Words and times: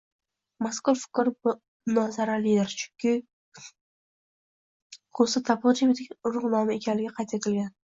Mazkur 0.65 0.95
fikr 1.01 1.27
munozaralidir, 1.49 2.73
chunki 2.79 3.13
ko‘sa 5.21 5.45
toponimining 5.53 6.11
urug‘ 6.31 6.51
nomi 6.59 6.77
ekanligi 6.83 7.17
qayd 7.21 7.39
etilgan. 7.43 7.73